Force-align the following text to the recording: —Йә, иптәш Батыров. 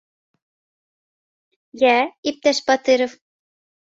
—Йә, 1.81 1.91
иптәш 2.31 2.63
Батыров. 2.71 3.15